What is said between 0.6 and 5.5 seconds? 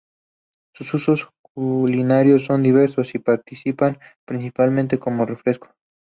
Sus usos culinarios son diversos y participan principalmente como